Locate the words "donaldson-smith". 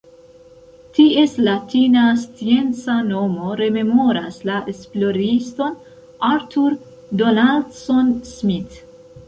7.23-8.85